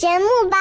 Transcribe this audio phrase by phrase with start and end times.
[0.00, 0.56] 节目吧。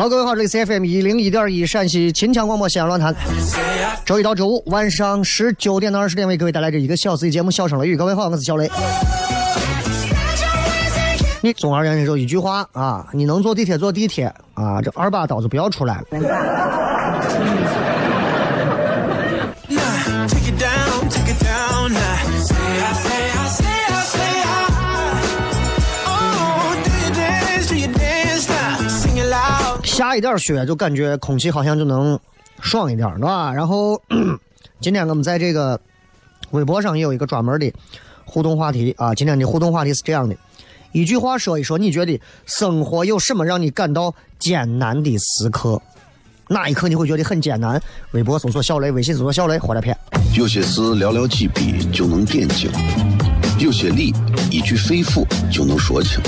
[0.00, 3.14] 好，各位好，这里是 FM 一零一点一陕西秦腔广播西安论坛。
[4.02, 7.94] 周一到周五晚上十九点到二十点为各位带来这一个小时的节目《笑声雷雨》。
[7.98, 8.70] 各位好，我是小雷。
[11.42, 16.06] 你总而言之就一句话啊，你能坐地铁坐地铁啊，这二把刀就不要出来了。
[30.00, 32.18] 下一点雪，就感觉空气好像就能
[32.62, 33.52] 爽一点，对吧？
[33.52, 34.00] 然后
[34.80, 35.78] 今天我们在这个
[36.52, 37.70] 微博上也有一个专门的
[38.24, 39.14] 互动话题啊。
[39.14, 40.34] 今天的互动话题是这样的：
[40.92, 45.78] 一句话说一说，你觉得生活有什么让你感到艰难的时刻？
[46.48, 47.78] 哪一刻你会觉得很艰难？
[48.12, 49.94] 微博搜索小雷，微信搜索小雷，火来片。
[50.34, 52.70] 有些事寥寥几笔就能点睛，
[53.58, 54.14] 有些理
[54.50, 56.22] 一句肺腑就能说清，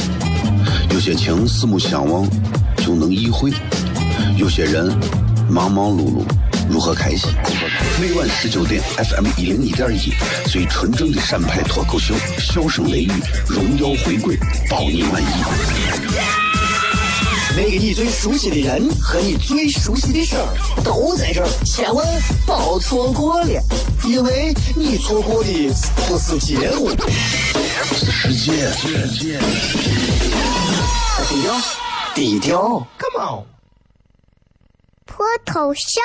[0.93, 2.28] 有些情四目相望。
[2.84, 3.53] 就能意会，
[4.37, 4.93] 有些人
[5.48, 6.25] 忙忙碌碌
[6.69, 7.31] 如何开心？
[8.00, 10.12] 每晚十九点，FM 一零一点一，
[10.50, 13.12] 最纯正的陕派脱口秀，笑声雷雨，
[13.47, 14.37] 荣耀回归，
[14.69, 15.26] 包你满意。
[17.54, 22.04] 那个你最熟悉的人和你最熟悉的事儿都在这儿，千万
[22.44, 23.62] 别错过了，
[24.04, 25.50] 因为你错过的
[26.09, 26.91] 不是节目，
[27.94, 28.69] 是世界。
[31.28, 31.47] 低
[32.12, 32.15] 调。
[32.15, 33.45] 低调，Come on，
[35.06, 36.03] 脱头像？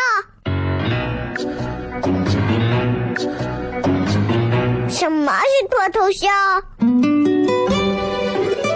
[4.90, 6.64] 什么是脱头像？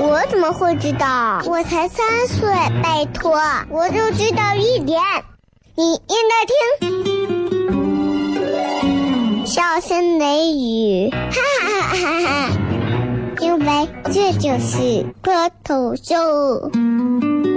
[0.02, 1.42] 我怎么会知道？
[1.46, 2.50] 我才三岁，
[2.84, 5.02] 拜托，我就知道一点，
[5.75, 6.56] 你应该听。
[9.46, 11.18] 笑声雷雨，哈
[11.62, 12.50] 哈哈哈哈！
[13.40, 16.69] 因为这就是脱头秀。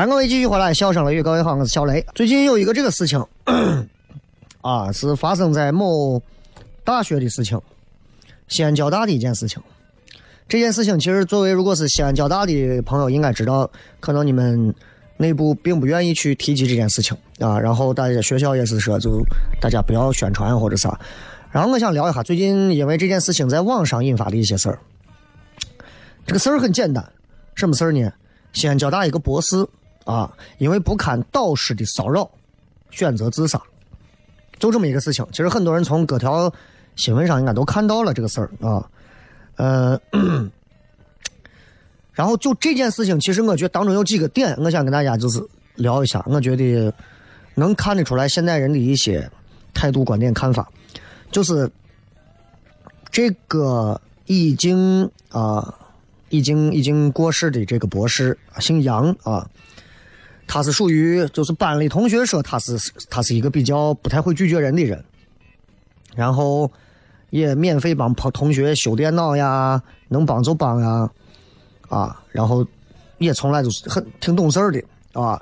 [0.00, 2.02] 欢迎各位继续回来，笑声雷雨，各位好，我是小雷。
[2.14, 3.22] 最近有一个这个事情，
[4.62, 6.18] 啊，是发生在某
[6.82, 7.60] 大学的事情，
[8.48, 9.62] 西安交大的一件事情。
[10.48, 13.70] 这件事情其实作为如果是西安交大的朋友应该知道，
[14.00, 14.74] 可能你们
[15.18, 17.60] 内部并不愿意去提及这件事情啊。
[17.60, 19.22] 然后大家学校也是说，就
[19.60, 20.98] 大家不要宣传或者啥。
[21.50, 24.78] 然后我想聊一下最近因为这件事情在网上引发的一些事儿。
[26.24, 27.06] 这个事儿很简单，
[27.54, 28.10] 什么事儿呢？
[28.54, 29.68] 西安交大一个博士
[30.10, 32.28] 啊，因为不堪导师的骚扰，
[32.90, 33.62] 选择自杀，
[34.58, 35.24] 就这么一个事情。
[35.30, 36.52] 其实很多人从各条
[36.96, 38.90] 新闻上应该都看到了这个事儿啊，
[39.54, 40.00] 呃，
[42.12, 45.40] 然后就这件事情，其实我觉得当中有几个点，我想跟大家就是
[45.76, 46.24] 聊一下。
[46.26, 46.92] 我觉得
[47.54, 49.30] 能看得出来现代人的一些
[49.72, 50.68] 态度、观点、看法，
[51.30, 51.70] 就是
[53.12, 55.76] 这个已经啊。
[56.32, 59.50] 已经已经过世的这个博士，姓杨啊，
[60.52, 62.76] 他是属于就是班里同学说他是
[63.08, 65.04] 他是一个比较不太会拒绝人的人，
[66.16, 66.68] 然后
[67.30, 71.08] 也免费帮朋同学修电脑呀，能帮就帮呀，
[71.88, 72.66] 啊，然后
[73.18, 74.82] 也从来就是很挺懂事的
[75.12, 75.40] 啊，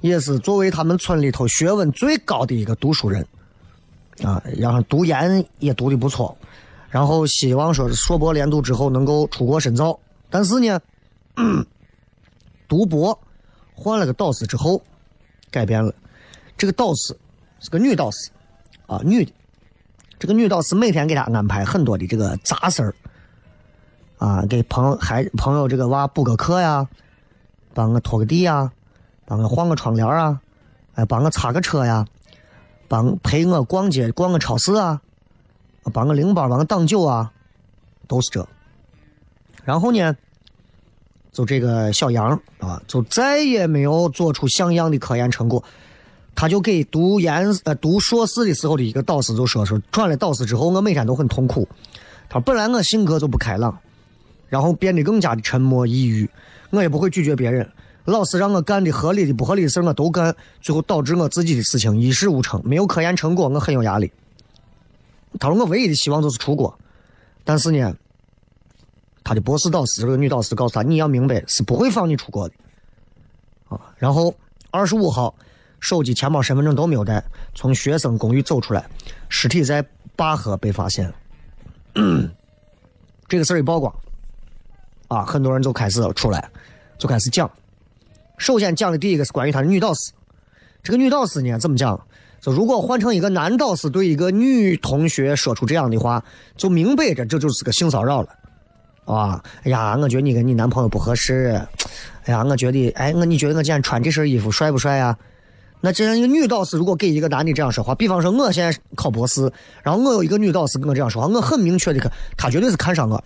[0.00, 3.26] 也是作为他们村里头学问最高的一个读书人
[4.22, 6.34] 啊，然后读研也读的不错，
[6.88, 9.98] 然后希望说硕博连读之后能够出国深造。
[10.30, 10.80] 但是呢，
[12.66, 13.18] 读博
[13.78, 14.82] 换了个导师之后，
[15.52, 15.94] 改变了。
[16.56, 17.16] 这个导师
[17.60, 18.30] 是个女导师，
[18.88, 19.32] 啊，女的。
[20.18, 22.92] 这个女导师每天给他安排很多的这个杂事儿，
[24.18, 26.88] 啊，给朋友孩朋友这个娃补个课呀，
[27.72, 28.72] 帮我拖个地呀，
[29.24, 30.40] 帮我换个窗帘啊，
[30.94, 32.04] 哎，帮我擦个车呀，
[32.88, 35.00] 帮陪我逛街逛个超市啊，
[35.92, 37.32] 帮我拎包，帮我挡酒啊，
[38.08, 38.44] 都是这。
[39.64, 40.16] 然后呢，
[41.38, 45.62] 就这个小杨啊，就再也没有做出像样的科研成果。
[46.34, 51.68] 他就给读研呃读硕士的时候的一个导师就说说，转了导师之后，我每天都很痛苦。
[52.28, 53.78] 他说本来我性格就不开朗，
[54.48, 56.28] 然后变得更加的沉默抑郁，
[56.70, 57.70] 我也不会拒绝别人。
[58.04, 64.10] 老师让我干的合理的不合理的事我都干，最后导致我自己的事情一事无成，没有科研成果，我很有压力。
[65.38, 66.76] 他说我唯一的希望就是出国，
[67.44, 67.94] 但是呢。
[69.28, 72.54] 他的博士导师，这个女导师告诉他：“你要明白，是不会放你出国的。”
[73.68, 74.34] 啊，然后
[74.70, 75.34] 二十五号，
[75.80, 77.22] 手机、钱包、身份证都没有带，
[77.54, 78.88] 从学生公寓走出来，
[79.28, 79.84] 尸体在
[80.16, 81.12] 灞河被发现。
[83.28, 83.94] 这个事儿一曝光，
[85.08, 86.50] 啊，很多人就开始出来，
[86.96, 87.50] 就开始讲。
[88.38, 90.10] 首先讲的第一个是关于他的女导师。
[90.82, 92.00] 这个女导师呢，怎么讲？
[92.40, 96.24] 就如果换成一个男导师对一个女同学说出这样的话，
[96.56, 98.37] 就明摆着这就是个性骚扰了。
[99.08, 101.60] 啊，哎呀，我觉得你跟你男朋友不合适。
[102.26, 105.16] 哎呀，我觉得，哎，我你觉得我今天穿这身衣服帅不帅呀？
[105.80, 109.50] 那这样一个女导师如果给一个男的这样说话，比方说我现在考博士，
[109.82, 113.24] 然后我有一个女导师跟我这样说话，我很明确的看，她绝对是看上我，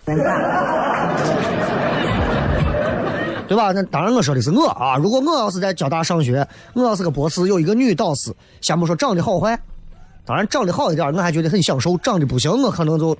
[3.47, 3.71] 对吧？
[3.73, 4.95] 那当然我说的是我啊。
[4.95, 8.31] 如果我要是在交大上学，我要是个博士，有一个女导师，
[8.61, 9.59] 先不说长得好坏，
[10.25, 13.17] 当然长得好一点，我还觉得很享受；长得不行，我可能就。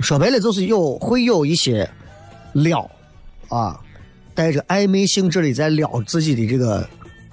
[0.00, 1.88] 说白了就是有会有一些
[2.52, 2.90] 撩
[3.48, 3.80] 啊，
[4.34, 6.88] 带着暧昧性质的在撩自己的这个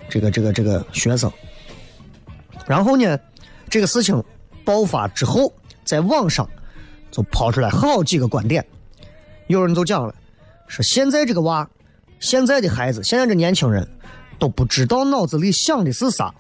[0.10, 1.32] 这个这个这个学生。
[2.66, 3.18] 然后呢，
[3.70, 4.22] 这个事情
[4.66, 5.52] 爆发之后，
[5.86, 6.48] 在网上
[7.10, 8.66] 就抛出来好几个观点，
[9.48, 10.14] 有人就讲了，
[10.68, 11.70] 说现在这个娃，
[12.20, 13.88] 现在的孩子，现在这年轻人
[14.38, 16.34] 都不知道脑子里想的是啥，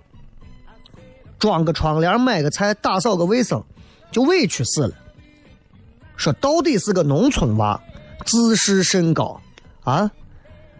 [1.39, 3.63] 装个窗帘，买个菜，打扫个卫生，
[4.11, 4.93] 就委屈死了。
[6.17, 7.79] 说到底是个农村娃，
[8.25, 9.39] 自视甚高
[9.83, 10.11] 啊！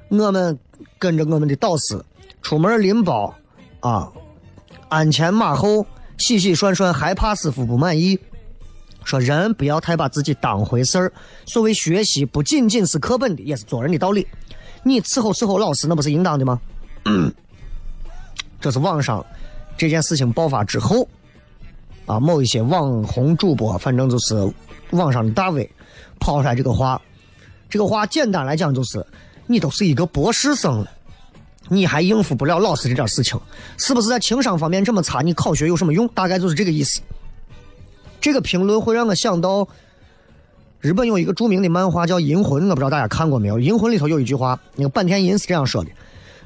[0.10, 0.58] 我们
[0.98, 2.03] 跟着我们的导师
[2.41, 3.34] 出门拎包
[3.79, 4.12] 啊，
[4.89, 5.86] 鞍前马后，
[6.17, 8.20] 洗洗涮涮，还怕师傅不满意。
[9.03, 11.13] 说人不要太把自己当回事儿。
[11.46, 14.27] 所谓学习不仅仅是课本的，也是做人的道理。
[14.84, 16.60] 你伺候伺候老师，那不是应当的吗？
[18.60, 19.24] 这是网上
[19.77, 21.08] 这件事情爆发之后
[22.08, 24.51] 啊，某一些网红主播，反正就是。
[24.91, 25.70] 网上的大 V
[26.20, 27.01] 抛出来这个话，
[27.70, 29.06] 这个话简单来讲就是：
[29.46, 30.91] 你都是一个博士生了，
[31.67, 33.39] 你还应付不了老师这点事情，
[33.77, 35.22] 是不是在情商方面这么差？
[35.22, 36.08] 你考学有什么用？
[36.10, 37.01] 大概就是这个意思。
[38.20, 39.67] 这个评论会让我想到，
[40.79, 43.56] 日本有一个著名的漫画叫《银魂》，我不知道大家看过没有？
[43.60, 45.91] 《银魂》里头有一句话，那个坂田银是这样说的：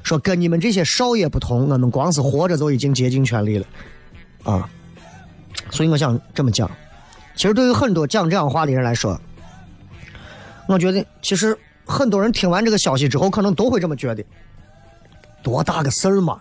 [0.02, 3.66] 说跟你们这些少爷不同，我们光是活着就已经竭尽全力了
[4.44, 4.68] 啊！
[5.70, 6.70] 所以我想这么讲。
[7.34, 9.20] 其实对于很多讲这样话的人来说，
[10.68, 14.24] 我觉得其实很多人听完这个消息之后，可能都会这么觉得：
[15.42, 16.38] 多大个事儿嘛！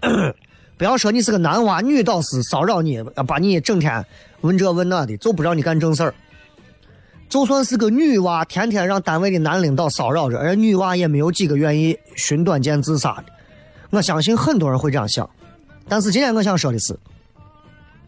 [0.76, 4.04] 不要说你是个男娃，女导师骚扰你，把你整天
[4.40, 6.14] 问这问那的，就不让你干正事儿。
[7.28, 13.24] 就算是个女娃，天天让单位的男领导骚扰着，而女娃也没有几个愿意寻短见自杀的。
[13.90, 15.28] 我相信很多人会这样想，
[15.88, 16.98] 但是今天我想说的是，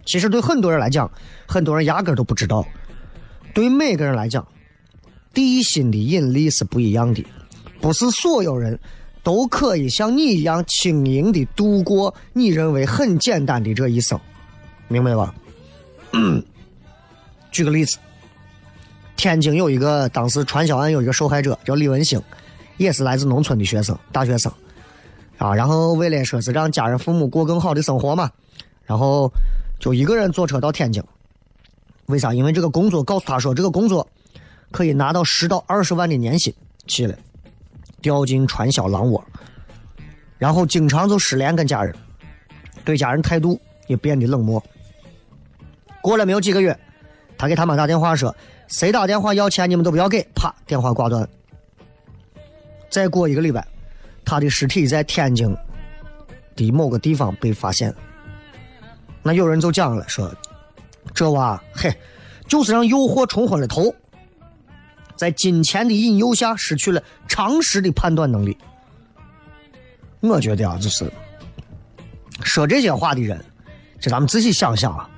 [0.07, 1.11] 其实对很多人来讲，
[1.47, 2.67] 很多人压根儿都不知道，
[3.53, 4.47] 对每个人来讲，
[5.35, 7.23] 地心的引力是不一样的，
[7.81, 8.79] 不是所有人
[9.23, 14.19] 都可以像你一样轻盈的度过你认为很简单的这一生，
[14.89, 15.35] 明白吧？
[17.51, 17.99] 举个例子。
[19.17, 22.23] 天津有一个当时传销案有一个受害者叫李文兴，
[22.77, 24.53] 也是来自农村的学生，大学生，
[25.39, 28.31] 啊，然后为了说是让家人父母过更好的生活嘛，
[28.85, 29.33] 然后
[29.79, 31.03] 就一个人坐车到天津。
[32.07, 32.33] 为啥？
[32.33, 34.07] 因为这个工作告诉他说，这个工作
[34.71, 36.55] 可以拿到十到二十万的年薪，
[36.87, 37.17] 去了，
[38.01, 39.25] 掉进传销狼窝，
[40.39, 41.95] 然后经常就失联跟家人，
[42.85, 44.63] 对家人态度也变得冷漠。
[46.01, 46.79] 过了没有几个月，
[47.37, 48.35] 他给他妈打电话说。
[48.69, 51.29] 谁打电话要钱，你们都不要给，啪，电话挂断。
[52.91, 53.65] 再过一个礼拜，
[54.25, 55.57] 他的尸体在天津
[56.57, 57.95] 的某个地方被发现。
[59.27, 60.33] 那有人就讲了，说
[61.13, 61.93] 这娃，嘿，
[62.47, 63.93] 就是让诱惑冲昏了头，
[65.17, 68.57] 在金钱的引诱下失去了常识的判断能力。
[70.21, 71.13] 我觉得啊，就是
[72.43, 73.45] 说这些话的人，
[73.99, 75.11] 这咱们仔细想想啊，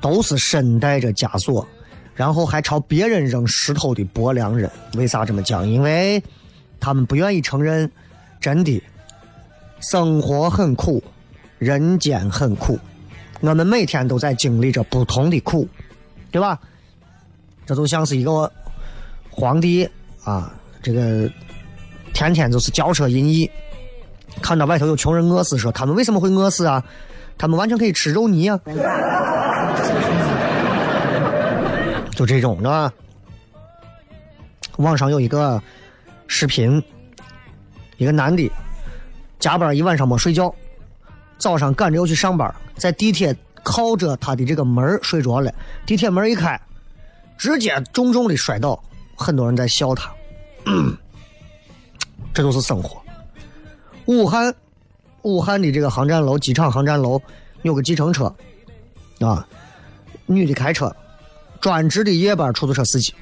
[0.00, 1.66] 都是身带着枷锁。
[2.14, 5.66] 然后还朝别人扔石头的薄凉人，为啥这么讲？
[5.66, 6.22] 因为
[6.78, 7.90] 他们不愿意承认，
[8.38, 8.82] 真的，
[9.80, 11.02] 生活很苦，
[11.58, 12.78] 人间很苦，
[13.42, 15.68] 我们每天都在经历着不同的苦，
[16.30, 16.58] 对吧？
[17.66, 18.50] 这就像是一个
[19.30, 19.88] 皇帝
[20.24, 21.30] 啊，这个
[22.14, 23.50] 天天就是骄奢淫逸，
[24.40, 26.82] 看到外头有穷人饿死，说他们为什么会饿死啊？
[27.36, 28.58] 他们完全可以吃肉泥啊。
[32.14, 32.92] 就这种，是吧？
[34.76, 35.60] 网上有一个
[36.26, 36.82] 视频，
[37.96, 38.50] 一个男的
[39.38, 40.54] 加班一晚上没睡觉，
[41.42, 45.52] 早上赶着要去上班，在地铁靠着他的这个门睡着了，
[45.84, 46.60] 地铁门一开，
[47.36, 48.80] 直接重重的摔倒，
[49.16, 50.08] 很多人在笑他。
[52.32, 53.02] 这就是生活。
[54.04, 54.54] 武汉，
[55.22, 57.20] 武汉的这个航站楼，机场航站楼
[57.62, 58.32] 有个计程车，
[59.18, 59.44] 啊，
[60.26, 60.94] 女的开车。
[61.60, 63.12] 专职的夜班出租车司机，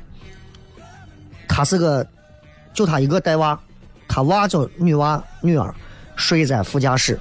[1.48, 2.06] 他是个，
[2.74, 3.58] 就他一个带娃，
[4.06, 5.74] 他娃叫女娃女儿，
[6.16, 7.18] 睡在副驾驶，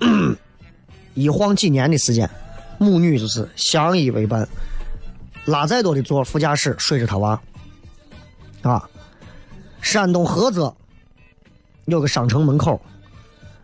[1.14, 2.28] 一晃几年的时间，
[2.78, 4.46] 母女就是相依为伴，
[5.44, 7.40] 拉再多的座副驾驶睡着他娃，
[8.62, 8.88] 啊，
[9.80, 10.74] 山东菏泽
[11.86, 12.80] 有个商城门口，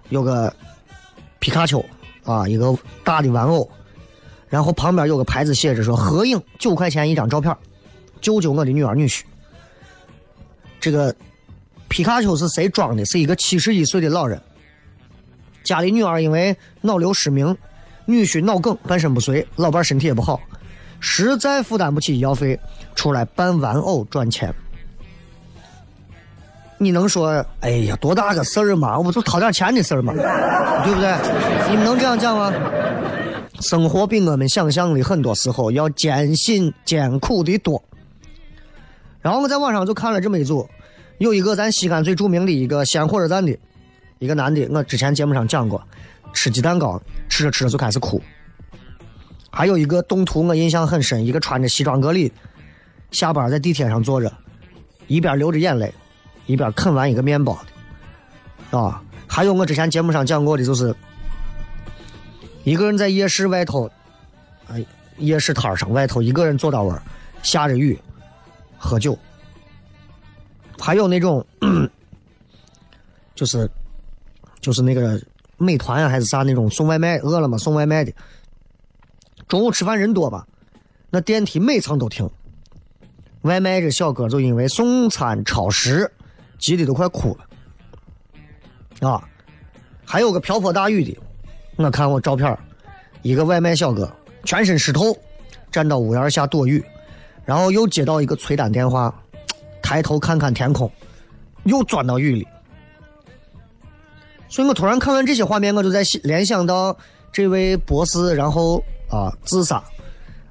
[0.08, 0.54] 有个
[1.38, 1.84] 皮卡丘
[2.24, 3.70] 啊，一个大的玩偶。
[4.48, 7.56] 然后旁边有个牌子写着说合影九块钱一张照片，
[8.20, 9.22] 救救我的女儿女婿。
[10.78, 11.14] 这个
[11.88, 13.02] 皮卡丘是谁装的？
[13.06, 14.38] 是一个七十一岁的老人，
[15.64, 17.56] 家里女儿因为脑瘤失明，
[18.04, 20.40] 女婿脑梗半身不遂，老伴身体也不好，
[21.00, 22.58] 实在负担不起医药费，
[22.94, 24.52] 出来扮玩偶赚钱。
[26.78, 28.98] 你能说哎呀多大个事儿嘛？
[28.98, 31.16] 我不就掏点钱的事儿嘛，对不对？
[31.70, 32.52] 你们能这样讲吗？
[33.60, 37.80] 生活比我们想象的很多时候要艰辛艰苦的多。
[39.20, 40.68] 然后我在网上就看了这么一组，
[41.18, 43.56] 有一个咱西安最著名的一个鲜火车站的
[44.22, 45.84] 一个男的，我之前节目上讲过，
[46.32, 48.22] 吃鸡蛋糕吃着吃着就开始哭。
[49.50, 52.32] 还有一个动图我印象很深，一个穿着西装革履，
[53.10, 54.32] 下班在地铁上坐着，
[55.08, 55.92] 一边流着眼泪，
[56.46, 57.60] 一边啃完一个面包
[58.70, 60.94] 的，啊，还有我之前节目上讲过的就是。
[62.62, 63.90] 一个人在夜市外头，
[64.68, 64.86] 哎，
[65.18, 67.02] 夜市摊上外头一个人坐到玩
[67.42, 67.98] 下着雨，
[68.78, 69.18] 喝酒。
[70.78, 71.44] 还有那种，
[73.34, 73.68] 就是，
[74.62, 75.20] 就是那个
[75.58, 78.12] 美团啊，还是啥那种送外卖，饿了么送外卖的。
[79.48, 80.46] 中午吃饭人多吧，
[81.10, 82.30] 那电梯每层都停。
[83.42, 86.10] 外卖这小哥就因为送餐超时，
[86.58, 89.08] 急的都快哭了。
[89.10, 89.28] 啊，
[90.06, 91.18] 还有个瓢泼大雨的。
[91.76, 92.56] 我看我照片
[93.22, 94.08] 一个外卖小哥
[94.44, 95.16] 全身湿透，
[95.72, 96.82] 站到屋檐下躲雨，
[97.44, 99.12] 然后又接到一个催单电话，
[99.82, 100.88] 抬头看看天空，
[101.64, 102.46] 又钻到雨里。
[104.52, 106.94] 所以我突然看完这些画面，我就在联想到
[107.32, 109.82] 这位博士，然后啊自杀，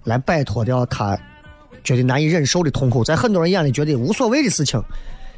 [0.05, 1.15] 来摆脱掉他
[1.83, 4.81] 觉得难以忍受的痛苦，在很多人眼里觉得无所谓的事情。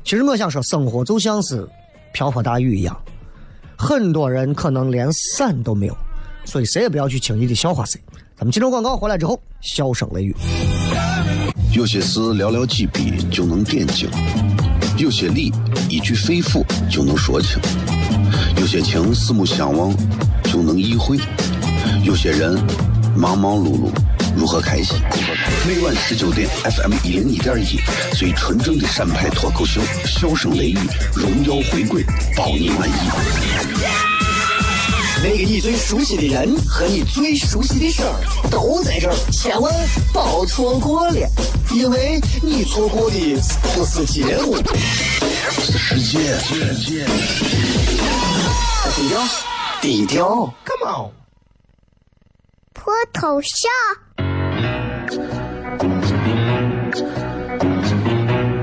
[0.06, 1.68] 其实我想说，生活就像是
[2.14, 2.98] 瓢泼大雨一样。
[3.78, 5.98] 很多人可能连伞都没有，
[6.46, 8.00] 所以谁也不要去轻易的笑话谁。
[8.38, 10.34] 咱们进入广告回来之后，笑声雷雨。
[11.74, 14.10] 有些事寥寥几笔就能点睛，
[14.98, 15.52] 有些理
[15.90, 17.60] 一句肺腑就能说清，
[18.58, 19.94] 有些情四目相望
[20.46, 21.18] 就能意会，
[22.04, 22.58] 有些人
[23.16, 23.90] 忙忙碌碌
[24.36, 24.96] 如何开心？
[25.68, 27.80] 每晚十九点，FM 一零一点一，
[28.16, 30.80] 最纯正的陕派脱口秀，笑声雷雨，
[31.14, 32.04] 荣耀回归，
[32.36, 32.94] 包你满意。
[35.24, 39.74] 那个你最熟悉的人和你最熟悉的事儿都在这儿，千万
[40.12, 41.30] 别错过了，
[41.74, 43.18] 因为你错过的
[43.74, 44.58] 不是节目，
[45.62, 46.38] 是世界。
[48.96, 49.20] 低调，
[49.82, 51.10] 低调，Come on，
[52.74, 53.70] 脱头像？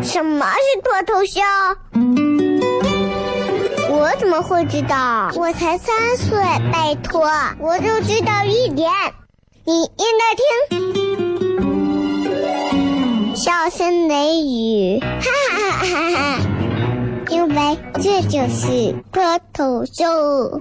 [0.02, 1.76] 什么是脱头像？
[3.90, 5.32] 我怎么会知道？
[5.34, 6.38] 我才三岁，
[6.72, 8.88] 拜托，我就知道一点。
[9.64, 10.44] 你应该听，
[13.34, 15.08] 笑声雷雨，哈
[15.50, 16.38] 哈哈哈哈！
[17.30, 20.60] 因为这就是光头秀。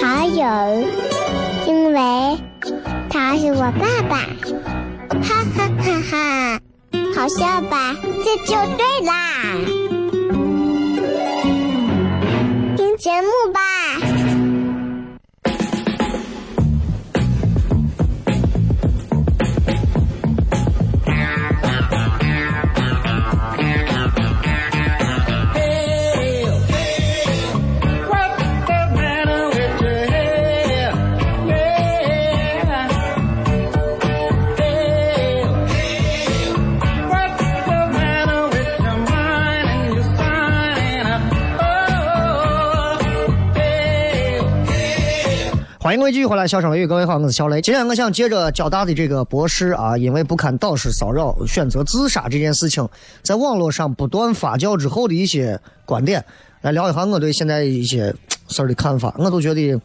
[0.00, 0.42] 还有，
[1.66, 2.38] 因为
[3.10, 4.16] 他是我爸爸，
[5.22, 6.60] 哈哈哈哈！
[7.14, 7.94] 好笑吧？
[8.02, 9.12] 这就对啦。
[12.76, 13.60] 听节目吧。
[45.98, 47.60] 各位继续回来，笑声雷雨，各位好，我是小雷。
[47.60, 52.88] 今天我想接着交大的这个博士啊，因为不堪导师骚扰，选择自杀这件事情，
[53.24, 56.24] 在网络上不断发酵之后的一些观点，
[56.60, 58.14] 来聊一下我对现在一些
[58.46, 59.12] 事儿的看法。
[59.18, 59.80] 我都觉得，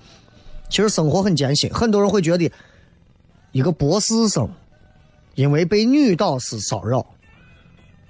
[0.70, 2.50] 其实生活很艰辛，很多人会觉得，
[3.52, 4.48] 一个博士生
[5.34, 7.04] 因为被女导师骚扰，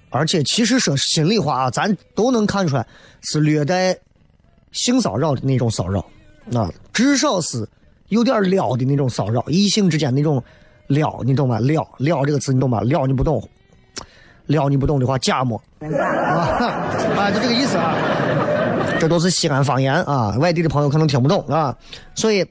[0.09, 2.85] 而且其实说心里话啊，咱都能看出来
[3.21, 3.97] 是略带
[4.73, 6.05] 性骚扰的那种骚扰，
[6.45, 7.65] 那至少是。
[8.13, 10.41] 有点撩的那种骚扰，异性之间那种
[10.87, 11.59] 撩，你懂吗？
[11.59, 12.79] 撩撩这个词你懂吗？
[12.81, 13.41] 撩你不懂，
[14.45, 16.37] 撩你不懂的话，假 么啊，
[17.17, 17.95] 啊就这个意思啊。
[18.99, 21.75] 这都是西安方言啊，外地的朋友可能听不懂啊，
[22.15, 22.45] 所以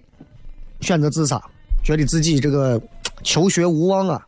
[0.81, 1.41] 选择自杀，
[1.85, 2.81] 觉得自己这个
[3.23, 4.27] 求学无望啊。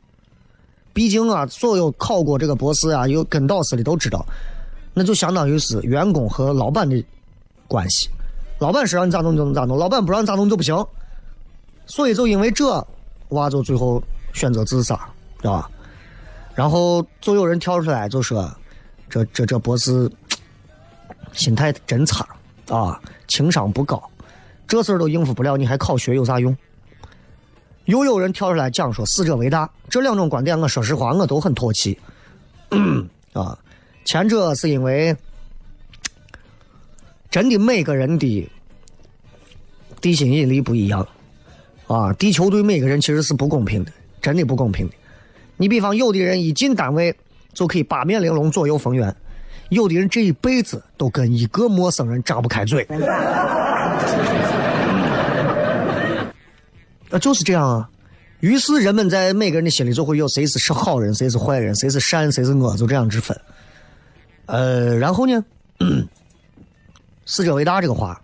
[0.93, 4.25] 毕竟啊，所有考过这个博士啊，有跟导师的都知道，
[4.95, 7.05] 那就相当于是员工和老板的
[7.67, 8.09] 关系，
[8.61, 10.75] 老板是让你咋弄就能咋弄，老板不让你咋弄就不行。
[11.87, 12.87] 所以就因为这，
[13.31, 14.95] 娃就最后选择自杀，
[15.39, 15.71] 知道吧？
[16.55, 18.49] 然后就有人跳出来就说
[19.11, 20.11] ：“这这这博士
[21.33, 22.27] 心态真差
[22.69, 24.03] 啊，情商不高，
[24.69, 26.57] 这事儿都应付不了，你还考学有啥用？”
[27.87, 31.99] 又有人跳出来讲说：“死者为大。”这两种观点，我说实话，我都很唾弃。
[33.35, 33.59] 啊，
[34.05, 35.15] 前者是因为
[37.31, 38.51] 真的每个人的
[40.01, 41.07] 地心引力不一样。
[41.87, 43.93] 啊，地球对每个人其实是不公平的，
[44.23, 44.95] 真的不公平的。
[45.59, 47.15] 你比方，有的人一进单位
[47.53, 49.15] 就可以八面玲珑、左右逢源，
[49.69, 52.83] 有的人这一辈子都跟一个陌生人张不开嘴。
[57.11, 57.89] 啊，就是这样啊。
[58.41, 63.39] 于是人们在每个人的心里就会有谁是好人，谁是坏人，谁是善，谁是恶，就这样之分。
[64.47, 65.45] 呃，然后呢，
[67.27, 68.21] 死者为大这个话，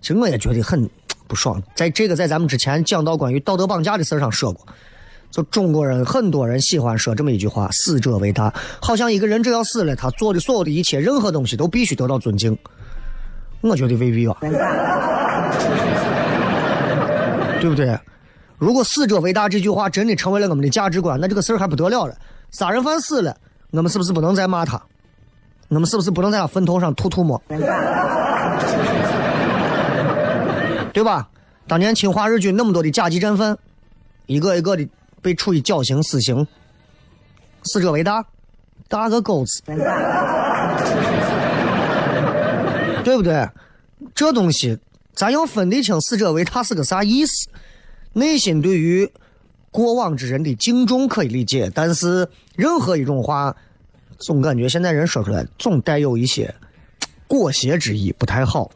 [0.00, 0.88] 其实我也觉得很。
[1.30, 4.66] 不爽，在这个在咱们之前讲到关于道德绑架的事儿上说过，
[5.30, 12.58] 就中国人很多人喜欢说这么一句话：“死者为大”，好像一个人只要死了，他做的所有的一切，任何东西都必须得到尊敬。
[13.62, 14.36] 我觉得未必啊，
[17.60, 17.96] 对不对？
[18.58, 22.14] 如果“死者为大”这句话真的成为了我们的价值观，那这个事儿还不得了了。
[22.50, 23.36] 杀人犯死了，
[23.70, 24.82] 我们是不是不能再骂他？
[25.68, 27.40] 我们是不是不能在他坟头上吐吐沫？
[30.92, 31.28] 对吧？
[31.66, 33.56] 当年侵华日军那么多的甲级战犯，
[34.26, 34.88] 一个一个的
[35.22, 36.46] 被处以绞刑、死刑，
[37.62, 38.26] 死者为大，
[38.88, 39.62] 大个狗子，
[43.04, 43.48] 对不对？
[44.14, 44.78] 这东西
[45.14, 47.48] 咱要分得清，死者为大是个啥意思？
[48.14, 49.08] 内心对于
[49.70, 53.54] 过往之人的敬重可以理解，但是任何一种话，
[54.18, 56.52] 总感觉现在人说出来总带有一些
[57.28, 58.72] 裹挟之意，不太好。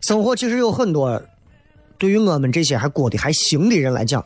[0.00, 1.22] 生活其实有很多，
[1.98, 4.24] 对于我们这些还过得还行的人来讲，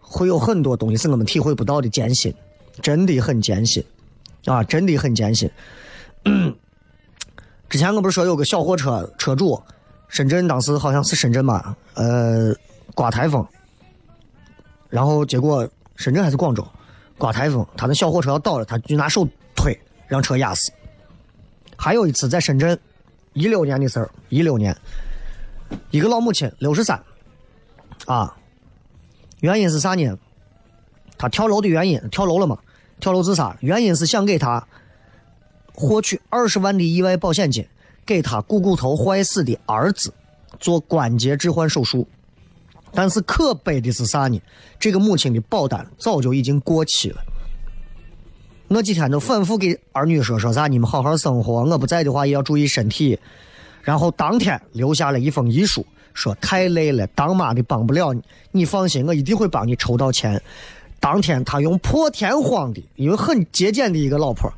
[0.00, 2.34] 会有很多东西是我们体会不到的艰辛。
[2.82, 3.84] 真的很艰辛，
[4.46, 5.48] 啊，真的很艰辛。
[7.70, 9.62] 之前我不是说有个小货车车主，
[10.08, 12.52] 深圳当时好像是深圳吧，呃，
[12.96, 13.46] 刮台风，
[14.88, 16.66] 然后结果深圳还是广州，
[17.16, 19.78] 刮台风，他的小货车要倒了，他就拿手推，
[20.08, 20.72] 让车压死。
[21.76, 22.76] 还有一次在深圳，
[23.34, 24.76] 一六年的事儿，一六年，
[25.90, 27.00] 一个老母亲六十三，
[28.06, 28.34] 啊，
[29.40, 30.18] 原因是啥呢？
[31.18, 32.58] 他跳楼的原因，跳楼了嘛？
[33.00, 34.66] 跳楼自杀，原因是想给他
[35.74, 37.66] 获取二十万的意外保险金，
[38.06, 40.14] 给他股骨头坏死的儿子
[40.58, 42.06] 做关节置换手术。
[42.92, 44.40] 但是可悲的是啥呢？
[44.78, 47.20] 这个母亲的保单早就已经过期了。
[48.74, 53.16] 那几天都反复给儿女说说啥，你们好好生活，我不在的话也要注意身体。
[53.82, 60.42] 然后当天留下了一封遗书，说太累了，当妈的帮不了你，你放心，我一定会帮你筹到钱。
[60.98, 64.52] 当天他用破天荒的，因为很节俭的一个老婆，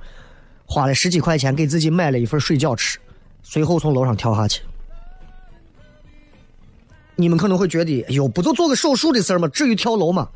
[0.64, 2.98] 花了十几块钱给自己买了一份水饺吃，
[3.42, 4.62] 随后从楼上跳下去。
[7.16, 9.46] 你们可能会觉得，哟，不就做个手术的事儿吗？
[9.48, 10.26] 至于跳楼吗？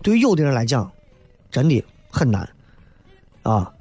[0.00, 0.90] 对于有的人来讲，
[1.50, 2.48] 真的很难。
[3.46, 3.72] 啊！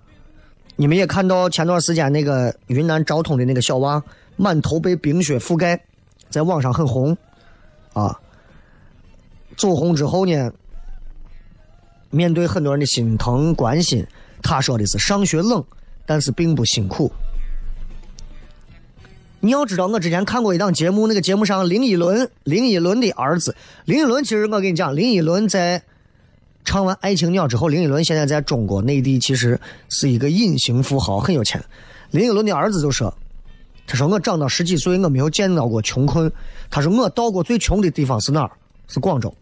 [0.76, 4.04] 你们也看到前段时间那个云南昭通的那个小娃，
[4.36, 5.82] 满头被冰雪覆盖，
[6.30, 7.18] 在网上很红。
[7.94, 8.20] 啊，
[9.58, 10.52] 走红之后呢，
[12.12, 14.06] 面对很多人的心疼关心，
[14.44, 15.64] 他说的是上学冷，
[16.06, 17.12] 但是并不辛苦。
[19.40, 25.82] 你要知道，我之前看过一档节目，那个节目上林依轮，林依轮的儿子林依轮，其实我跟你讲，林依轮在。
[26.66, 31.64] 唱完《爱情鸟》之后，林依轮现在在中国内地其实是一个隐形富豪，很有钱。
[32.10, 33.16] 林依轮的儿子就说
[33.88, 36.30] ：“他说我长到十几岁，我没有见到过穷困。
[36.70, 38.52] 他说我到过最穷的地方是哪儿？
[38.88, 39.34] 是广州。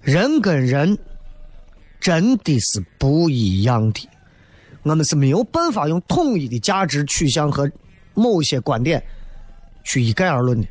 [0.00, 0.96] 人跟人
[2.00, 4.08] 真的是不一样的，
[4.82, 7.70] 我们是没有办法用统一的价值取向和
[8.14, 9.02] 某些观点
[9.82, 10.66] 去一概而论的。”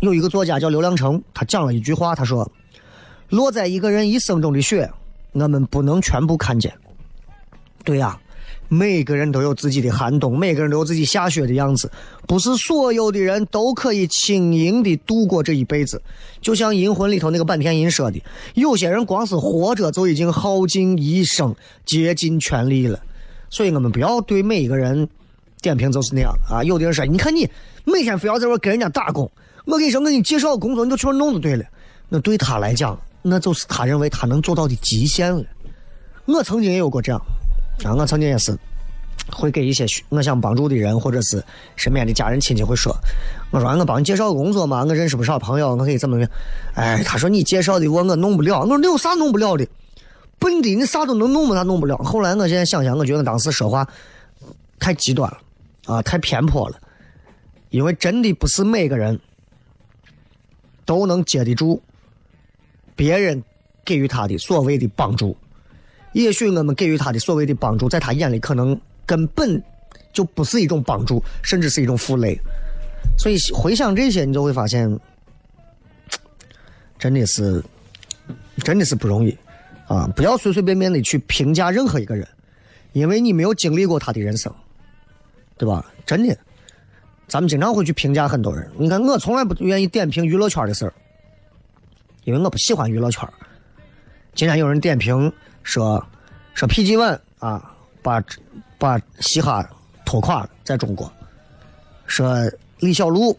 [0.00, 2.50] 有一个作家叫刘亮程，他讲了一句话，他说
[3.28, 4.90] ：“落在一个人一生中的雪，
[5.32, 6.72] 我们不能全部看见。”
[7.84, 8.18] 对呀，
[8.68, 11.90] 每个人都有自己的寒冬，每个人都有自己下雪的样子，
[12.26, 16.00] 不是所有的人都可以轻盈的度过这一辈子。
[16.40, 18.22] 就像《银魂》里头那个坂田银说的，
[18.54, 22.98] 有些人光是活着就已经耗尽一生，竭尽全力了。
[23.50, 25.06] 所以我们不要对每一个人
[25.60, 26.64] 点评就是那样啊。
[26.64, 27.46] 有的人说：“你看你
[27.84, 29.30] 每天非要在这跟人家打工。”
[29.66, 31.64] 我跟你说，我给你介绍工作，你就去弄就对了。
[32.08, 35.44] 那对他来讲，那就是他认为他能做到的极限了。
[36.26, 37.20] 我曾经也有过这样，
[37.84, 38.56] 啊，我曾经也是
[39.32, 41.42] 会给一些我想帮助的人，或者是
[41.76, 42.94] 身边的家人亲戚会说，
[43.50, 46.30] 我说我帮你介绍工作嘛，我认识不少朋友，我可以怎么样？
[46.74, 49.66] 哎，他说你介绍的我我弄不了，我说你有啥弄不了的？
[50.38, 51.54] 笨的，你啥都能弄吗？
[51.54, 51.96] 他弄不了。
[51.98, 53.86] 后来我现在想想，我觉得当时说话
[54.78, 55.38] 太极端了，
[55.94, 56.76] 啊，太偏颇了，
[57.68, 59.20] 因为真的不是每个人。
[60.90, 61.80] 都能接得住
[62.96, 63.40] 别人
[63.84, 65.36] 给予他的所谓的帮助，
[66.14, 68.76] 也许我们给予他的所谓的帮助，在他眼里可能
[69.06, 69.62] 根本
[70.12, 72.36] 就不是一种帮助，甚至是一种负累。
[73.16, 74.98] 所以回想这些，你就会发现，
[76.98, 77.62] 真的是，
[78.64, 79.30] 真的是不容易
[79.86, 80.12] 啊！
[80.16, 82.26] 不要随随便便的去评价任何一个人，
[82.94, 84.52] 因为你没有经历过他的人生，
[85.56, 85.88] 对吧？
[86.04, 86.36] 真的。
[87.30, 90.92] 咱们经常会去评价很多人，你看我从来不愿意点评娱乐圈的事儿，
[92.24, 93.28] 因为我不喜欢娱乐圈。
[94.34, 96.04] 今天有人点评说
[96.54, 98.20] 说 PG One 啊，把
[98.78, 99.64] 把嘻哈
[100.04, 101.08] 拖垮了，在中国。
[102.06, 102.36] 说
[102.80, 103.38] 李小璐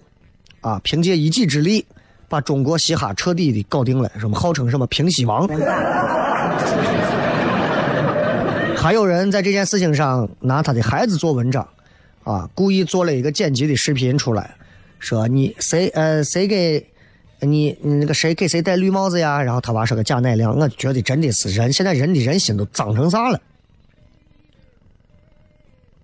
[0.61, 1.85] 啊，凭借一己之力
[2.29, 5.45] 把中国嘻哈彻底的搞定了，什么号称什么平西王。
[8.77, 11.67] 还有人在这件事情上拿他的孩子做文章。
[12.23, 14.55] 啊，故意做了一个剪辑的视频出来，
[14.99, 16.85] 说你谁呃谁给，
[17.39, 19.41] 你那个谁给谁戴绿帽子呀？
[19.41, 23.41] 然后他娃是个贾乃亮，我觉得真的是人现在人的人心都脏成啥了。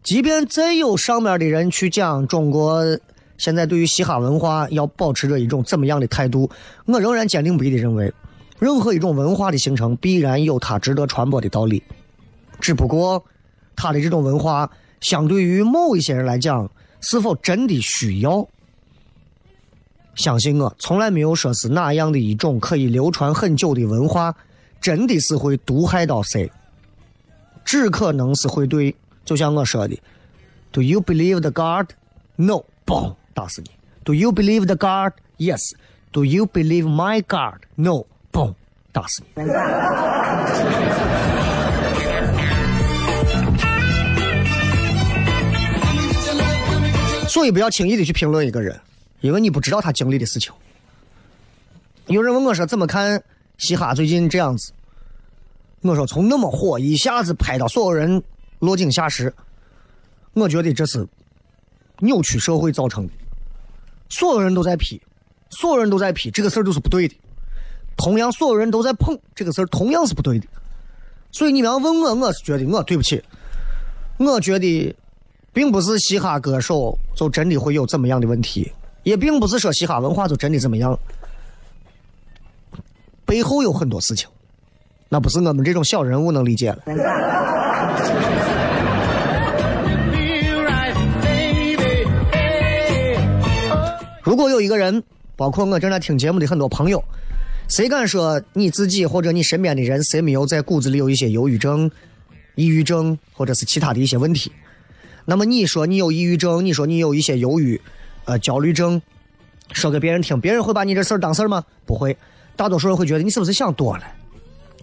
[0.02, 2.84] 即便再有上面的人去讲中国
[3.38, 6.50] 现在对于嘻哈文化要保持着一种怎么样的态度，
[6.86, 8.12] 我仍然坚定不移的认为，
[8.58, 11.84] 任何一种文化的形成必然有它值得传播的道理，
[12.60, 13.24] 只不过
[13.76, 14.68] 他的这种文化。
[15.02, 16.70] 相对于某一些人来讲，
[17.02, 18.48] 是否真的需要？
[20.16, 24.34] 相信我，从来没有说是哪样的一种可以流传很久的文化，
[24.82, 26.52] 真的是会毒害到谁？
[27.64, 30.00] 只可能是会对，就像我说的
[30.72, 31.92] ，Do you believe the God?
[32.36, 33.70] No，嘣，打死你
[34.04, 35.14] ！Do you believe the God?
[35.38, 35.74] Yes.
[36.12, 37.62] Do you believe my God?
[37.76, 38.06] No.
[38.32, 38.56] Boom，
[38.92, 39.44] 打死你。
[47.28, 48.80] 所以不要轻易的去评论一个人，
[49.22, 50.52] 因为你不知道他经历的事情。
[52.08, 53.22] 有人问我说怎么看
[53.58, 54.72] 嘻哈最近这样子？
[55.82, 58.24] 我说从那么火一下子拍到所有人
[58.60, 59.34] 落井下石，
[60.34, 61.06] 我觉得这是
[62.00, 63.14] 扭曲社会造成的。
[64.10, 65.02] 所有人都在批，
[65.50, 67.16] 所有人都在批，这个事儿都是不对的。
[67.98, 70.48] 同样，所有人都在捧这个事儿，同样是不对的。
[71.32, 73.22] 所以你们要问我，我是觉得我对不起，
[74.18, 74.96] 我觉得
[75.58, 80.96] 并不是嘻哈歌手就真的会有怎么样的问题，也并不是说嘻哈文化就真的怎么样，
[83.26, 84.30] 背后有很多事情，
[85.10, 86.84] 那不是我们这种小人物能理解的。
[94.22, 95.02] 如果有一个人，
[95.36, 97.04] 包括我正在听节目的很多朋友。
[97.68, 101.90] 谁敢说你自己或者你身边的人谁没有在骨子里有一些忧郁症、
[102.54, 104.52] 抑郁症或者是其他的一些问题？
[105.30, 107.82] 那么你说你有抑郁症，你说你有一些忧郁、
[108.24, 109.02] 呃焦虑症，
[109.74, 111.62] 说给别人听，别人会把你这事儿当事儿吗？
[111.86, 112.16] 不会，
[112.56, 114.04] 大多数人会觉得你是不是想多了？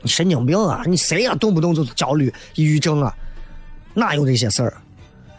[0.02, 0.82] 你神经病啊！
[0.86, 1.34] 你谁呀？
[1.34, 3.16] 动不动就焦虑、抑郁症啊？
[3.94, 4.74] 哪有这些事儿？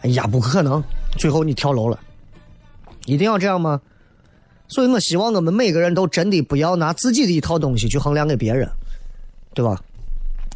[0.02, 0.82] 哎呀，不可能！
[1.16, 2.00] 最后你跳楼了，
[3.04, 3.80] 一定要这样吗？
[4.66, 8.68] 所以我希望我们每个人都真的不要拿自己的一套东西去衡量给别人，
[9.54, 9.80] 对吧？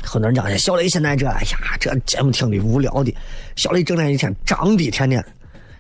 [0.03, 3.15] 很多人讲，小雷现在这，哎呀，这节目听的无聊的，
[3.57, 5.25] 小雷整天一天张的，天天。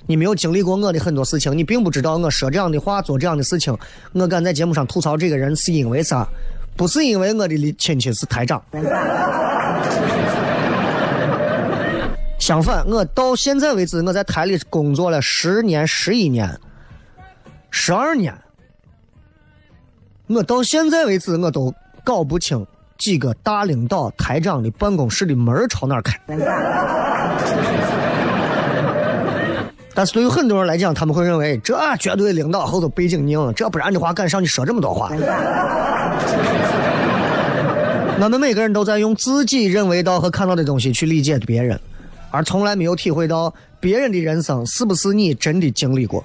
[0.07, 3.77] 你没有经历过我的很多事情，你并不知道我说这样的话，做这样的事情，
[4.13, 6.27] 我敢在节目上吐槽这个人是因为啥？
[6.77, 8.61] 不是因为我的亲戚是台长。
[12.39, 16.59] 相反，我到现在为止，我在台里工作了十年、十一年。
[17.71, 18.35] 十二年，
[20.27, 22.67] 我到现在为止我都搞不清
[23.01, 26.17] 几个大领导台长的办公室的门朝哪开。
[29.93, 35.11] 但是对于很多人来讲，他们会认为这绝对领导后头背景硬，这不然的话敢上去说这么多话？
[38.23, 41.81] 我们每个人都在用自己认为到和看到的东西去理解别人，
[42.31, 46.25] 而从来没有体会到别人的人生是不是你真的经历过。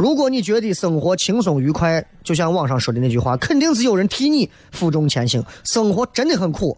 [0.00, 5.44] 如果你觉得生活轻松愉快，就像网上说的那句话，肯定是有人替你负重前行。
[5.62, 6.74] 生活真的很苦，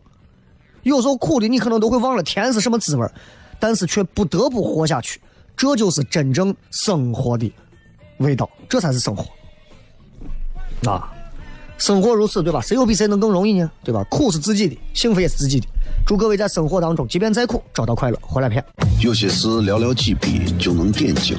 [0.82, 3.08] 有时候苦的你可能都会忘了甜是什么滋味
[3.61, 5.20] 但是却不得不活下去，
[5.56, 7.48] 这就是真正生活的
[8.16, 9.24] 味道，这才是生活。
[10.90, 11.08] 啊，
[11.78, 12.61] 生活如此，对吧？
[12.61, 13.70] 谁有比谁能更容易呢？
[13.85, 14.04] 对吧？
[14.11, 15.66] 苦是自己的，幸福也是自己的。
[16.04, 18.18] 祝各位在生活当中，即便再苦，找到快乐。
[18.20, 18.64] 回来片。
[19.00, 21.38] 有些事寥寥几笔就能点睛。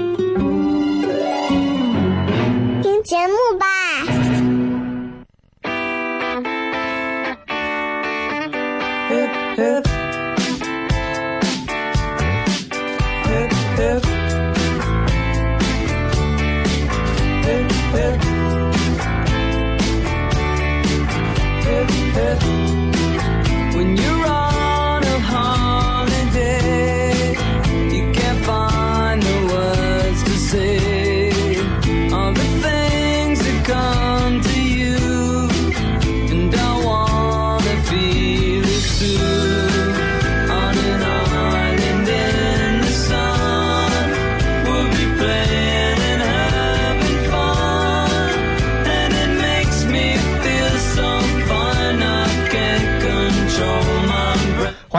[3.11, 3.80] 节目吧。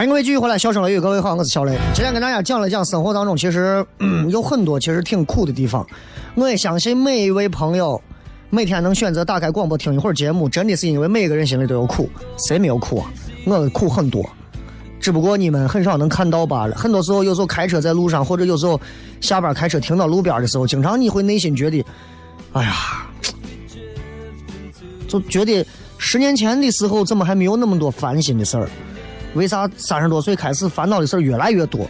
[0.03, 1.79] 欢迎各位继续回来，笑声雷雨，各位好，我是小雷。
[1.95, 3.87] 今天跟大家讲了讲生活当中其实、
[4.31, 5.87] 有很多其实挺苦的地方。
[6.35, 8.03] 我也相信每一位朋友
[8.51, 13.13] 每天能选择打开广播听一会儿节目，真的是因为每个人心里都有苦，谁没有苦啊？
[13.47, 14.29] 我的苦很多，
[14.99, 16.75] 只不过你们很少能看到罢了。
[16.75, 18.81] 很多时候，有时候开车在路上，或者有时候
[19.21, 21.81] 下班开车停到路边的时候，经常你会内心觉得，
[22.55, 23.07] 哎呀，
[25.07, 25.65] 就觉得
[25.97, 28.69] 十年前的时候怎么还没有那么多烦心的事儿？
[29.35, 31.89] 为啥三十多岁开始烦恼的事儿越来越多？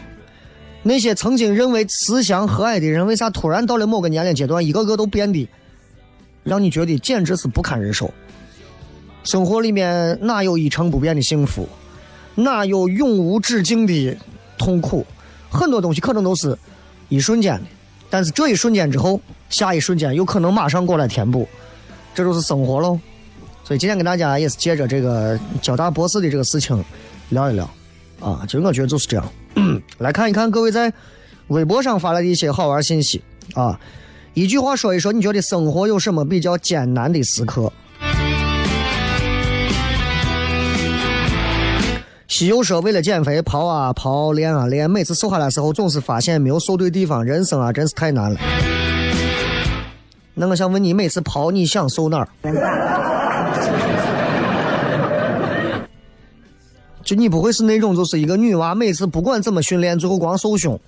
[0.83, 5.49] 那些曾经认为慈祥和蔼的人，为啥突然到了某个年龄阶段，一个个都变得
[6.45, 8.13] 让你觉得简直是不堪忍受？
[9.25, 11.69] 生活里面哪有一成不变的幸福？
[12.35, 14.17] 哪有永无止境的
[14.59, 15.07] 痛苦？
[15.51, 16.59] 很多东西可能都是
[17.09, 17.65] 一瞬间的，
[18.09, 21.47] 但是这一瞬间之后，下一瞬间有可能马上过来填补，
[22.15, 22.99] 这就是生活喽。
[23.63, 26.85] 所以今天跟大家也是借着这个交大博士的这个事情
[27.33, 27.69] 聊一聊，
[28.21, 29.27] 啊，就我觉得就是这样。
[29.99, 30.93] 来看一看各位在
[31.49, 33.23] 微博上发来的一些好玩信息
[33.55, 33.79] 啊，
[34.35, 37.73] 一句话说一说，你觉得生活有什么比较艰难的时刻？
[42.29, 47.25] 西游说，为了减肥，跑啊跑，练啊练，每次瘦下来的时候，总是发现没有瘦对地方。
[47.25, 48.41] 人生啊，真是太难了。
[50.35, 52.29] 那我想问你，每次跑你想瘦哪儿？
[57.15, 60.79] 你不会是那种，就是一个女娃，每次不管怎么训练，最后光瘦胸。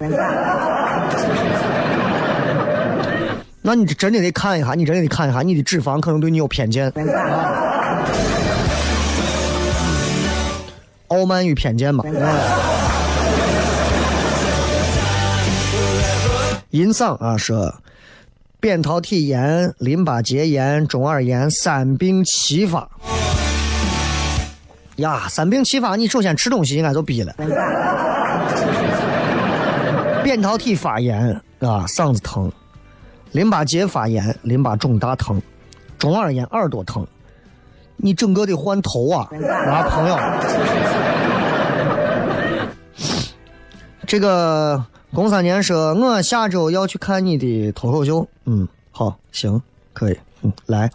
[3.63, 6.93] 那你真的得看一下，你真的得看一下，你的脂肪可能对你有偏见。
[11.09, 12.05] 傲慢与偏见嘛。
[16.71, 17.73] 银嗓啊说，
[18.61, 22.89] 扁桃体炎、淋巴结炎、中耳炎三病齐发。
[24.97, 27.35] 呀，三病齐发，你首先吃东西应该就逼了。
[30.23, 31.29] 扁桃体发炎
[31.61, 32.49] 啊，嗓子疼；
[33.33, 35.37] 淋巴结发炎，淋巴肿大疼；
[35.99, 37.07] 中耳炎，耳朵疼。
[37.97, 39.29] 你整个得换头啊，
[39.69, 40.19] 啊，朋友。
[44.07, 48.27] 这个龚三年说，我下周要去看你的脱口秀。
[48.47, 49.61] 嗯，好，行，
[49.93, 50.91] 可以，嗯，来。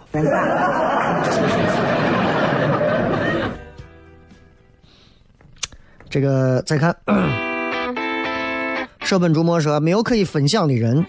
[6.10, 6.96] 这个再看，
[9.02, 11.06] 舍本逐末说，没有可以分享的人。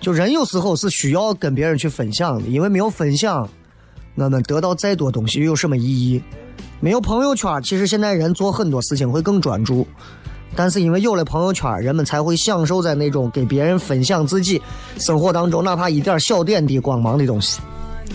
[0.00, 3.48] 就人有时候是需要跟别人去分享的，因为没有分享，
[4.16, 6.22] 我们得到再多东西又有什么意义？
[6.80, 9.86] 没有朋友圈，其实现在人做很多事情会更专注。
[10.54, 14.60] 但是因为有了朋友圈，人们才会享受在那种给别人分享自己
[14.98, 17.60] 生活当中哪怕一点小点滴光芒的东西，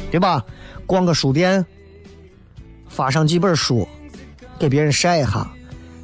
[0.10, 0.44] 对吧？
[0.86, 1.66] 逛个书店，
[2.88, 3.88] 发上几本书，
[4.62, 5.52] 给别人晒一下，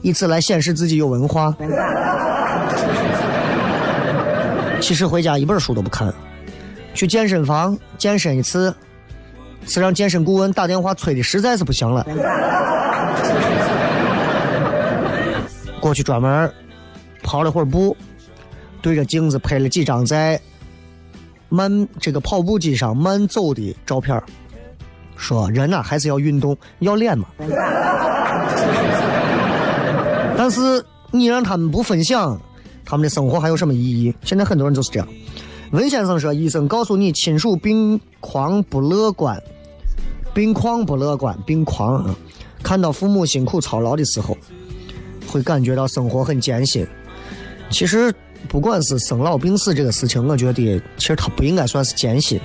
[0.01, 1.55] 以此来显示自己有文化。
[4.81, 6.11] 其实回家一本书都不看，
[6.95, 8.73] 去健身房健身一次，
[9.67, 12.03] 是让健身顾问打电话催的实在是不行了。
[15.79, 16.51] 过去专门
[17.21, 17.95] 跑了会儿步，
[18.81, 20.39] 对着镜子拍了几张在
[21.47, 24.19] 慢这个跑步机上慢走的照片
[25.17, 27.27] 说人呐、还是要运动，要脸嘛。
[30.37, 32.39] 但是你让他们不分享，
[32.85, 34.13] 他们的生活还有什么意义？
[34.23, 35.07] 现在很多人就是这样。
[35.71, 39.41] 文先生说，医生告诉你亲属病况不乐观，
[40.33, 42.15] 病况不乐观，病况啊，
[42.63, 44.37] 看到父母辛苦操劳的时候。
[45.29, 46.87] 会感觉到生活很艰辛。
[47.69, 48.13] 其实，
[48.47, 52.39] 不管是生老病死这个事情，我觉得其实它不应该算是艰辛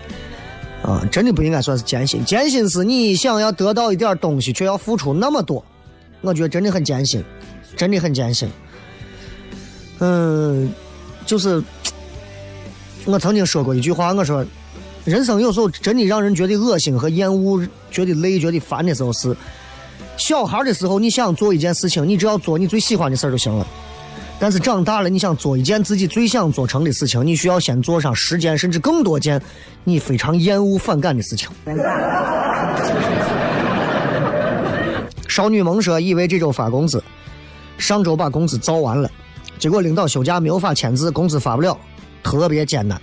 [0.82, 2.24] 啊，真的不应该算是艰辛。
[2.24, 5.64] 艰辛是你想要得到一点东西，却要付出那么多，
[6.20, 7.24] 我觉得真的很艰辛，
[7.76, 8.48] 真的很艰辛。
[10.00, 10.72] 嗯，
[11.24, 11.62] 就是
[13.04, 14.44] 我曾经说过一句话，我说，
[15.04, 19.36] 人生有时候真的让人觉得恶心和厌恶，觉得累、觉得烦的时候是。
[20.16, 23.66] 小孩的时候，你想做一件事情，你只要做你最喜欢的事儿就行了。
[24.42, 29.40] 但是长大了，你想做一件自己最想做成的事情，你需要先做上十件甚至更多件
[29.84, 31.48] 你非常厌恶、反感的事情。
[35.28, 37.00] 少女萌说，以为这周发工资，
[37.78, 39.08] 上周把工资造完了，
[39.60, 41.78] 结果领导休假没有法签字，工资发不了，
[42.24, 43.00] 特别艰难。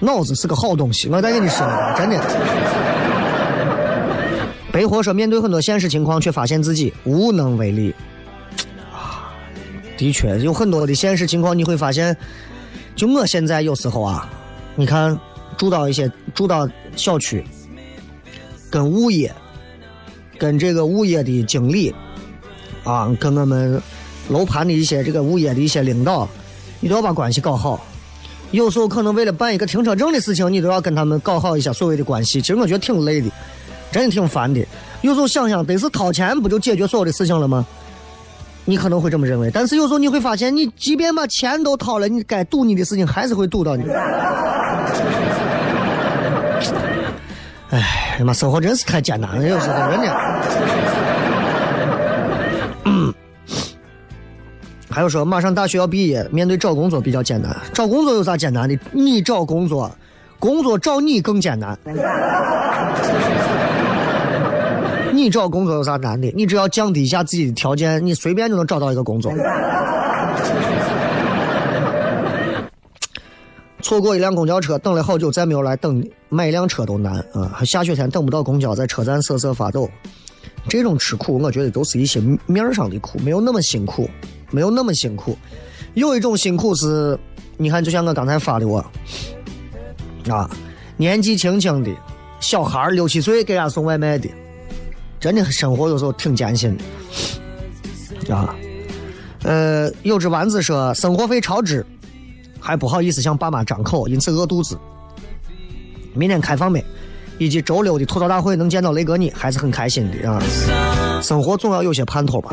[0.00, 1.66] 脑子是个好东西，我再跟你说，
[1.98, 2.18] 真的。
[4.72, 7.94] 北火说，面对很多现实情况，却发现自己无能为力。
[9.96, 12.16] 的确有很多的现实情况，你会发现，
[12.96, 14.28] 就我现在有时候啊，
[14.74, 15.18] 你看
[15.56, 17.44] 住到一些住到小区，
[18.70, 19.32] 跟物业
[20.38, 21.94] 跟这个物业的经理
[22.82, 23.80] 啊，跟我们
[24.28, 26.28] 楼盘的一些这个物业的一些领导，
[26.80, 27.84] 你都要把关系搞好。
[28.50, 32.40] 有时候可能为了办一个停车证的事情，你都要跟他们搞好一下所谓的关系。
[32.40, 33.28] 其实我觉得挺累的，
[33.90, 34.64] 真的挺烦的。
[35.02, 37.66] 有时候想想，得是掏钱不就解决所有的事情了吗？
[38.64, 43.84] 你可能会这么认为，但是有时候你会发现，你即便把钱都掏了，你该堵你的事情还是会堵到你。
[47.70, 50.16] 哎，妈，生活真是太艰难了，有时候真的。
[54.90, 57.56] 还有说，马上大学要毕业，面对找工作比较艰难。
[57.72, 58.78] 找工作有啥艰难的？
[58.92, 59.90] 你找工作，
[60.38, 61.76] 工作找你更艰难。
[65.16, 66.30] 你找工作有啥难的？
[66.34, 69.32] 你只要降低一下自己的条件，你随便就能找到一个工作。
[73.80, 77.52] 错过一辆公交车，等了好久再没有来等，买一辆车都难啊！
[77.54, 79.88] 还下雪天等不到公交，在车站瑟瑟发抖。
[80.70, 84.08] 这种吃苦，我觉得都是一些面上的苦，没有那么辛苦，
[84.50, 85.36] 没有那么辛苦。
[85.92, 87.18] 有一种辛苦是，
[87.58, 88.78] 你看，就像我刚才发的我
[90.30, 90.48] 啊，
[90.96, 91.90] 年纪轻轻的
[92.40, 94.28] 小孩六七岁给人家送外卖的。
[95.24, 96.76] 真的生活有时候挺艰辛
[98.26, 98.54] 的啊，
[99.42, 101.82] 呃，有只丸子说生活费超支，
[102.60, 104.78] 还不好意思向爸妈张口，因此饿肚子。
[106.12, 106.84] 明天开放没？
[107.38, 110.38] 以及周六的吐槽大会能见到雷哥你，还是很开心的啊。
[111.22, 112.50] 生活总要有些盼头吧。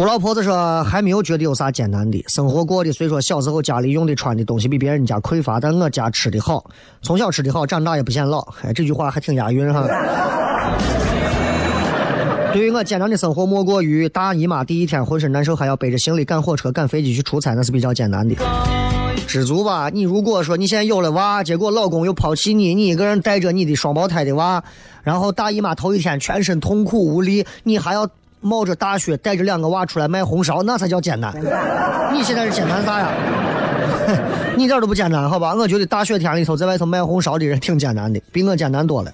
[0.00, 6.64] 我老婆子说还没有觉得有啥艰难的，生活过的虽说小时候家里用的穿的东西比别人家匮乏，但我家吃的好，
[7.02, 8.40] 从小吃的好，长大也不显老。
[8.62, 9.86] 哎，这句话还挺押韵哈。
[12.54, 18.34] 对于我艰难的生活，莫过于大姨妈第一天浑身难受，还要背着行李赶火车、赶飞机去出差，那是比较艰难的。
[19.26, 24.64] 知足吧，你如果说你现在有了娃，结果老公又抛弃你，你一个人带着你的双胞胎的娃，
[25.02, 28.08] 然后大姨妈头一天全身痛苦无力，你还要。
[28.40, 31.34] 冒着大雪带着两个娃出来卖红烧，那才叫艰难。
[32.12, 33.08] 你现在是艰难啥呀？
[34.56, 35.54] 你一点都不艰难，好吧？
[35.54, 39.12] 我觉得大雪天里头在外头卖红烧的人挺艰难的，比我艰难多了。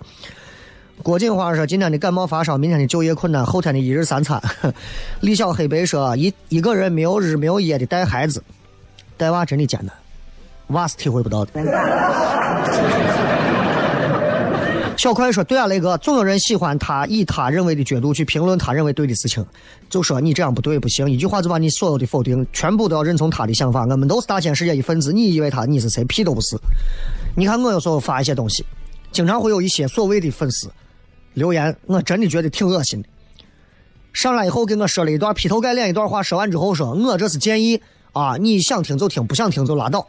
[1.03, 4.41] 郭锦花说：“今天的感冒发烧，明天的就业困难，后天的一日三餐。
[5.21, 8.43] ”李小黑白说：“一一个人没有日没有夜的带孩子，
[9.17, 9.95] 带娃真的艰难，
[10.69, 11.51] 娃是体会不到的。”
[15.07, 19.47] 小快说：“对啊，雷哥，总有人喜欢他以他认为的角度去评论他认为对的事情，
[19.89, 23.83] 就说你这样不对不行，一句话就把你所有的否定全部都要认从他的想法。
[23.83, 26.03] 我们都是大千世界一份子，你以为他你是谁？
[26.07, 26.57] 屁都不是。
[27.37, 28.67] 你看我有时候发一些东西，
[29.13, 30.69] 经常会有一些所谓的粉丝
[31.35, 33.09] 留言，我真的觉得挺恶心的。
[34.13, 37.81] 上来以后跟我说了一段劈头盖脸一段话，说完之后说我这是建议
[38.11, 40.05] 啊，你想听就听，不想听就拉倒。”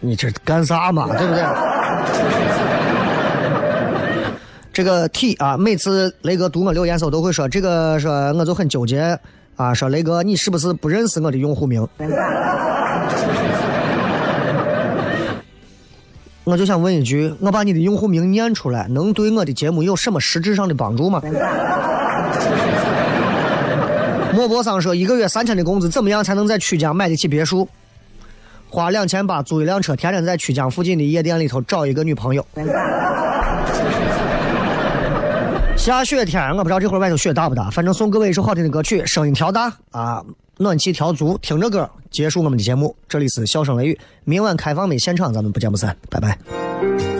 [0.00, 1.08] 你这干啥嘛？
[1.16, 1.42] 对不对？
[4.72, 9.18] 这个 T 啊，每次雷哥读我留言时候都会说这个，说我就很纠结
[9.56, 11.84] 啊，说雷哥你是不是不认识我的用户名？
[16.44, 21.20] 我就想问一句，我把你的用户名念出来，能对我的节目有什么实质上的帮助吗？
[24.32, 27.68] 莫泊桑说，一个月三千的工资，怎么样才能在曲江买得起别墅？
[28.70, 32.44] 花两千八租一辆车，天天在曲江附近的夜店里头找一个女朋友。
[35.76, 40.22] 下雪天，我不知道这会儿外头雪大不大，反正送各位一首好听的歌曲，声音调大啊，
[40.56, 42.94] 暖气调足，听着歌结束我们的节目。
[43.08, 47.17] 这里是笑声雷雨，明晚开放的现场，咱们不见不散，拜拜。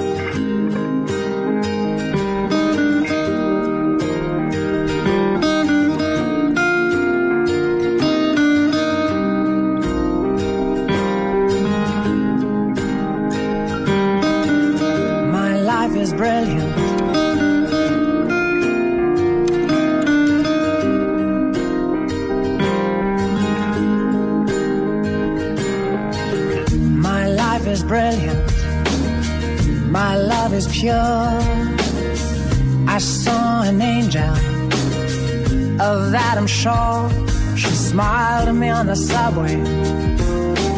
[39.29, 39.57] Subway.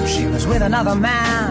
[0.06, 1.49] She was with another man.